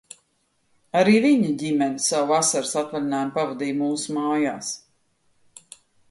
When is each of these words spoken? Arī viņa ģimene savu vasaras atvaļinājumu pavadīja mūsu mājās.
Arī 1.01 1.11
viņa 1.25 1.49
ģimene 1.63 2.01
savu 2.05 2.31
vasaras 2.31 2.71
atvaļinājumu 2.81 3.35
pavadīja 3.35 3.75
mūsu 3.83 4.15
mājās. 4.17 4.71